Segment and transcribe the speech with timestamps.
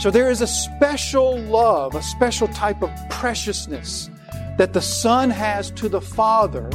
[0.00, 4.08] So there is a special love, a special type of preciousness
[4.56, 6.70] that the Son has to the Father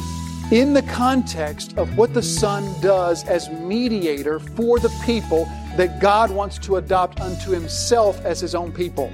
[0.52, 6.30] in the context of what the Son does as mediator for the people that God
[6.30, 9.12] wants to adopt unto Himself as His own people.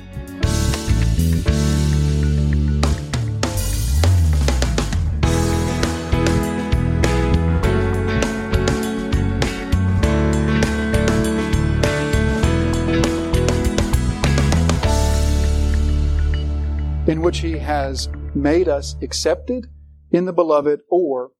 [17.31, 19.67] Which He has made us accepted
[20.11, 21.31] in the beloved or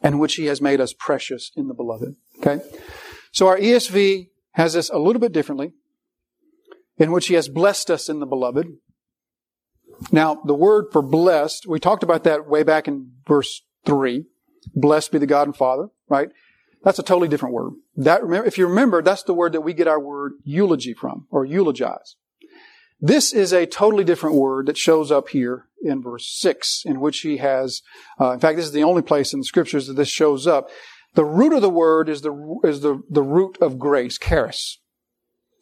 [0.00, 2.14] in which He has made us precious in the beloved.
[2.38, 2.62] Okay?
[3.32, 5.72] So our ESV has this a little bit differently,
[6.98, 8.68] in which He has blessed us in the beloved.
[10.12, 14.24] Now, the word for blessed, we talked about that way back in verse 3.
[14.76, 16.28] Blessed be the God and Father, right?
[16.84, 17.72] That's a totally different word.
[17.96, 21.26] That, remember if you remember, that's the word that we get our word eulogy from,
[21.28, 22.14] or eulogize.
[23.00, 27.20] This is a totally different word that shows up here in verse 6, in which
[27.20, 27.82] he has,
[28.20, 30.68] uh, in fact, this is the only place in the scriptures that this shows up.
[31.14, 34.78] The root of the word is the, is the, the root of grace, charis.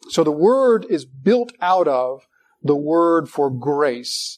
[0.09, 2.23] So the word is built out of
[2.61, 4.37] the word for grace.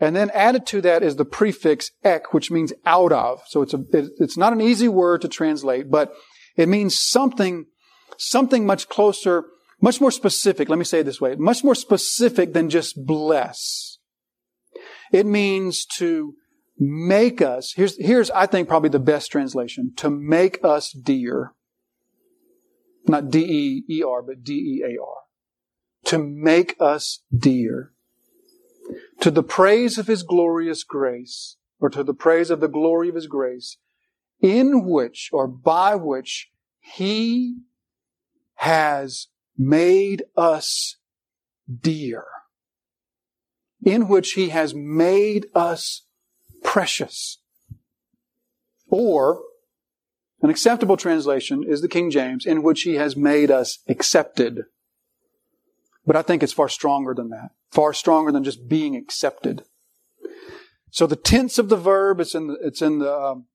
[0.00, 3.42] And then added to that is the prefix ek, which means out of.
[3.48, 6.12] So it's a, it's not an easy word to translate, but
[6.56, 7.66] it means something,
[8.16, 9.44] something much closer
[9.80, 13.98] much more specific, let me say it this way, much more specific than just bless.
[15.12, 16.34] It means to
[16.78, 21.54] make us, here's, here's, I think, probably the best translation, to make us dear.
[23.06, 25.14] Not D-E-E-R, but D-E-A-R.
[26.04, 27.92] To make us dear.
[29.20, 33.14] To the praise of His glorious grace, or to the praise of the glory of
[33.14, 33.78] His grace,
[34.40, 37.60] in which, or by which, He
[38.56, 40.96] has made us
[41.68, 42.24] dear,
[43.84, 46.06] in which he has made us
[46.62, 47.38] precious.
[48.88, 49.42] Or,
[50.40, 54.62] an acceptable translation is the King James, in which he has made us accepted.
[56.06, 57.50] But I think it's far stronger than that.
[57.70, 59.64] Far stronger than just being accepted.
[60.90, 63.46] So the tense of the verb, it's in the, it's in the, um,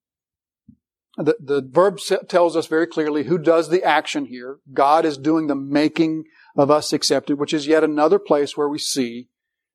[1.17, 4.57] the, the verb tells us very clearly who does the action here.
[4.73, 6.25] God is doing the making
[6.55, 9.29] of us accepted, which is yet another place where we see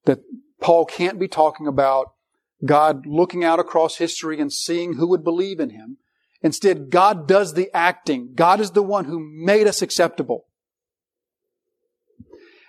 [0.04, 0.20] that
[0.60, 2.12] Paul can't be talking about
[2.64, 5.98] God looking out across history and seeing who would believe in him.
[6.42, 8.32] Instead, God does the acting.
[8.34, 10.46] God is the one who made us acceptable.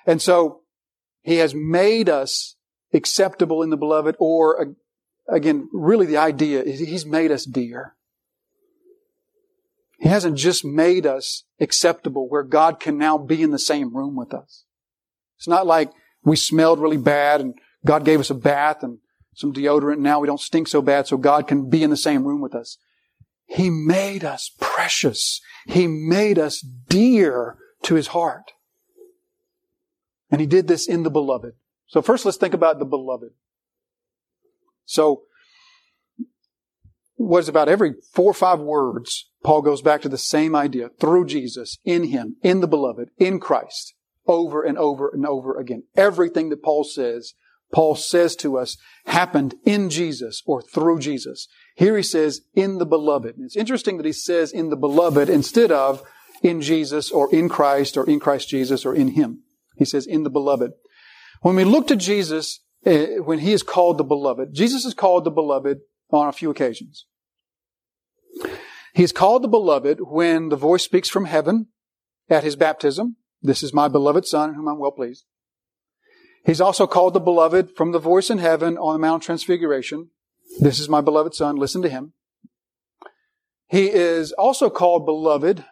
[0.05, 0.61] And so,
[1.21, 2.55] He has made us
[2.93, 4.73] acceptable in the beloved, or
[5.27, 7.95] again, really the idea is He's made us dear.
[9.99, 14.15] He hasn't just made us acceptable where God can now be in the same room
[14.15, 14.63] with us.
[15.37, 15.91] It's not like
[16.23, 17.53] we smelled really bad and
[17.85, 18.99] God gave us a bath and
[19.35, 21.97] some deodorant and now we don't stink so bad so God can be in the
[21.97, 22.77] same room with us.
[23.45, 25.41] He made us precious.
[25.65, 28.51] He made us dear to His heart.
[30.31, 31.53] And He did this in the beloved.
[31.87, 33.31] So first let's think about the beloved.
[34.85, 35.23] So,
[37.15, 40.89] what is about every four or five words Paul goes back to the same idea
[40.99, 43.93] through Jesus, in Him, in the beloved, in Christ,
[44.27, 45.83] over and over and over again.
[45.95, 47.33] Everything that Paul says,
[47.71, 51.47] Paul says to us, happened in Jesus or through Jesus.
[51.75, 53.37] Here he says, in the beloved.
[53.37, 56.03] And it's interesting that he says in the beloved instead of
[56.41, 59.43] in Jesus or in Christ or in Christ Jesus or in Him.
[59.77, 60.71] He says in the beloved.
[61.41, 65.23] When we look to Jesus, eh, when He is called the beloved, Jesus is called
[65.23, 65.79] the beloved
[66.11, 67.05] on a few occasions.
[68.93, 71.67] He is called the beloved when the voice speaks from heaven
[72.29, 73.17] at his baptism.
[73.41, 75.25] This is my beloved son in whom I'm well pleased.
[76.45, 80.09] He's also called the beloved from the voice in heaven on the Mount Transfiguration.
[80.59, 81.55] This is my beloved son.
[81.55, 82.13] Listen to him.
[83.67, 85.63] He is also called beloved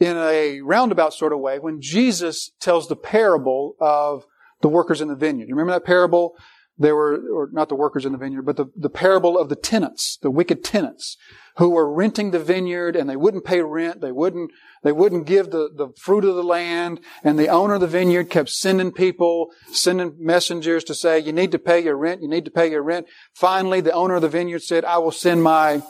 [0.00, 4.24] in a roundabout sort of way when Jesus tells the parable of
[4.62, 5.48] the workers in the vineyard.
[5.48, 6.34] You remember that parable
[6.78, 9.56] there were, or not the workers in the vineyard, but the, the parable of the
[9.56, 11.16] tenants, the wicked tenants,
[11.56, 14.50] who were renting the vineyard and they wouldn't pay rent, they wouldn't,
[14.82, 18.30] they wouldn't give the, the fruit of the land, and the owner of the vineyard
[18.30, 22.46] kept sending people, sending messengers to say, you need to pay your rent, you need
[22.46, 23.06] to pay your rent.
[23.34, 25.82] Finally, the owner of the vineyard said, I will send my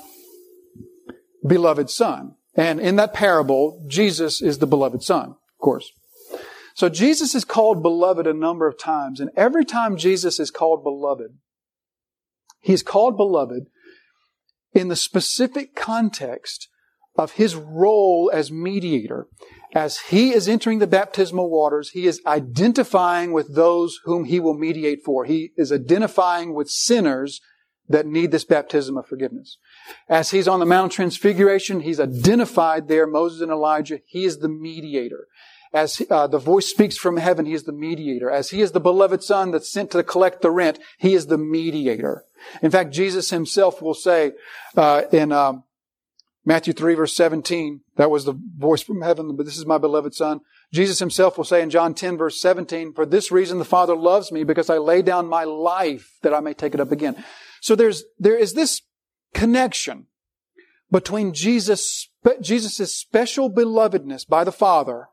[1.46, 2.34] beloved son.
[2.55, 5.90] And in that parable, Jesus is the beloved son, of course.
[6.74, 10.82] So Jesus is called beloved a number of times, and every time Jesus is called
[10.82, 11.38] beloved,
[12.60, 13.64] he is called beloved
[14.72, 16.69] in the specific context
[17.16, 19.26] of his role as mediator.
[19.74, 24.56] As he is entering the baptismal waters, he is identifying with those whom he will
[24.56, 25.24] mediate for.
[25.24, 27.40] He is identifying with sinners
[27.88, 29.58] that need this baptism of forgiveness.
[30.08, 33.98] As he's on the Mount Transfiguration, he's identified there, Moses and Elijah.
[34.06, 35.26] He is the mediator.
[35.74, 38.30] As uh, the voice speaks from heaven, he is the mediator.
[38.30, 41.38] As he is the beloved son that's sent to collect the rent, he is the
[41.38, 42.24] mediator.
[42.60, 44.32] In fact, Jesus himself will say
[44.76, 45.64] uh, in um,
[46.44, 50.14] Matthew 3 verse 17, that was the voice from heaven, but this is my beloved
[50.14, 50.40] son.
[50.72, 54.30] Jesus himself will say in John 10 verse 17, for this reason the Father loves
[54.30, 57.24] me because I lay down my life that I may take it up again.
[57.62, 58.82] So there's, there is this
[59.32, 60.06] connection
[60.90, 62.10] between Jesus,
[62.42, 65.08] Jesus' special belovedness by the Father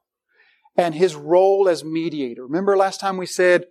[0.79, 2.43] and his role as mediator.
[2.45, 3.65] Remember last time we said,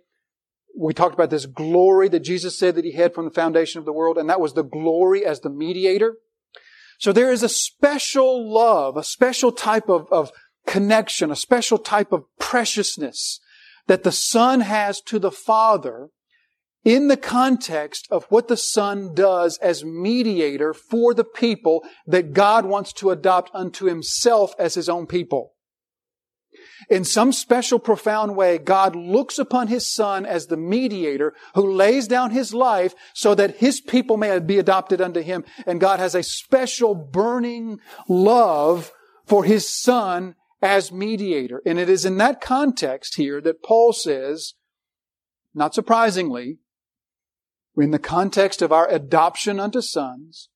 [0.77, 3.85] we talked about this glory that Jesus said that he had from the foundation of
[3.85, 6.17] the world, and that was the glory as the mediator.
[6.99, 10.31] So there is a special love, a special type of, of
[10.67, 13.39] connection, a special type of preciousness
[13.87, 16.09] that the Son has to the Father
[16.85, 22.67] in the context of what the Son does as mediator for the people that God
[22.67, 25.55] wants to adopt unto Himself as His own people.
[26.89, 32.07] In some special profound way, God looks upon His Son as the mediator who lays
[32.07, 35.45] down His life so that His people may be adopted unto Him.
[35.67, 38.91] And God has a special burning love
[39.25, 41.61] for His Son as mediator.
[41.65, 44.55] And it is in that context here that Paul says,
[45.53, 46.59] not surprisingly,
[47.77, 50.49] in the context of our adoption unto sons,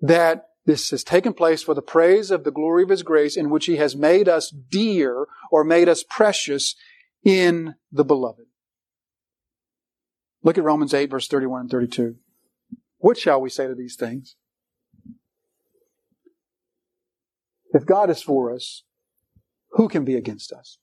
[0.00, 3.50] that this has taken place for the praise of the glory of His grace in
[3.50, 6.74] which He has made us dear or made us precious
[7.24, 8.46] in the beloved.
[10.42, 12.16] Look at Romans 8 verse 31 and 32.
[12.98, 14.36] What shall we say to these things?
[17.72, 18.82] If God is for us,
[19.72, 20.78] who can be against us?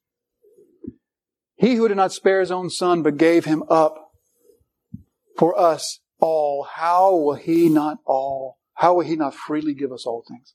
[1.55, 4.11] He who did not spare his own son, but gave him up
[5.37, 10.05] for us all, how will he not all how will He not freely give us
[10.05, 10.53] all things?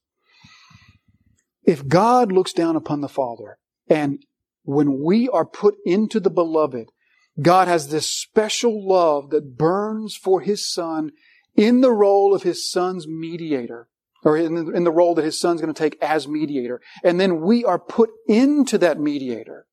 [1.64, 3.58] If God looks down upon the Father,
[3.88, 4.24] and
[4.62, 6.86] when we are put into the beloved,
[7.40, 11.10] God has this special love that burns for His Son
[11.56, 13.88] in the role of His Son's mediator,
[14.24, 16.80] or in the, in the role that His Son's going to take as mediator.
[17.02, 19.66] And then we are put into that mediator,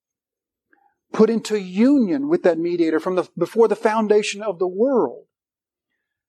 [1.14, 5.26] put into union with that mediator from the, before the foundation of the world.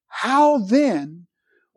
[0.09, 1.29] How then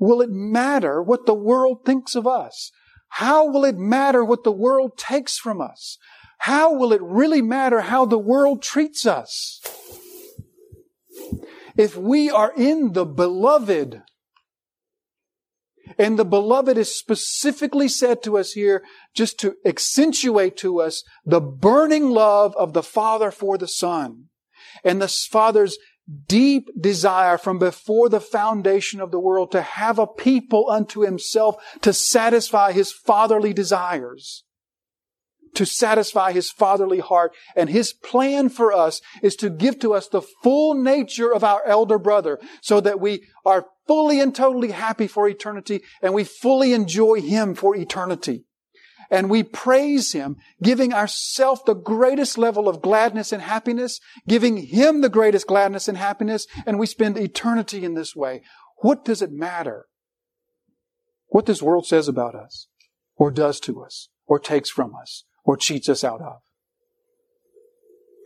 [0.04, 2.72] will it matter what the world thinks of us?
[3.10, 5.98] How will it matter what the world takes from us?
[6.40, 9.62] How will it really matter how the world treats us?
[11.78, 14.02] If we are in the beloved,
[15.98, 18.84] and the beloved is specifically said to us here
[19.14, 24.30] just to accentuate to us the burning love of the Father for the Son
[24.84, 25.78] and the Father's
[26.28, 31.56] deep desire from before the foundation of the world to have a people unto himself
[31.82, 34.44] to satisfy his fatherly desires,
[35.56, 37.34] to satisfy his fatherly heart.
[37.56, 41.66] And his plan for us is to give to us the full nature of our
[41.66, 46.74] elder brother so that we are fully and totally happy for eternity and we fully
[46.74, 48.46] enjoy him for eternity
[49.14, 55.02] and we praise Him, giving ourself the greatest level of gladness and happiness, giving Him
[55.02, 58.42] the greatest gladness and happiness, and we spend eternity in this way.
[58.78, 59.86] What does it matter?
[61.28, 62.68] What this world says about us,
[63.16, 66.38] or does to us, or takes from us, or cheats us out of.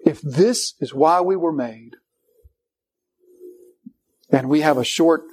[0.06, 1.98] If this is why we were made,
[4.30, 5.24] and we have a short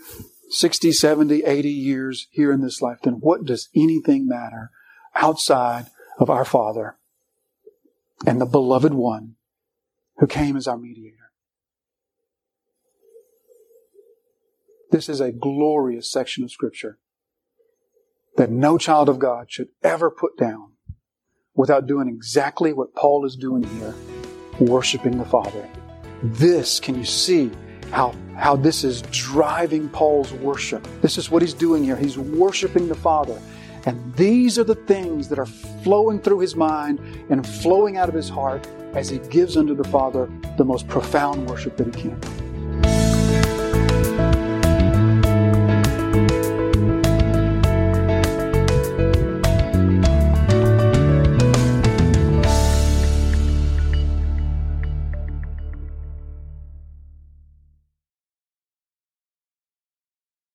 [0.51, 4.73] 60, 70, 80 years here in this life, then what does anything matter
[5.15, 5.87] outside
[6.19, 6.97] of our Father
[8.27, 9.35] and the beloved one
[10.19, 11.17] who came as our mediator.
[14.91, 16.99] This is a glorious section of Scripture
[18.37, 20.73] that no child of God should ever put down
[21.55, 23.95] without doing exactly what Paul is doing here
[24.61, 25.69] worshiping the Father.
[26.23, 27.51] This, can you see
[27.91, 30.87] how, how this is driving Paul's worship?
[31.01, 31.97] This is what he's doing here.
[31.97, 33.41] He's worshiping the Father.
[33.87, 38.15] And these are the things that are flowing through his mind and flowing out of
[38.15, 42.44] his heart as he gives unto the Father the most profound worship that he can.